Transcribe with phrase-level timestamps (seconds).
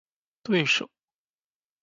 [0.47, 0.89] 对手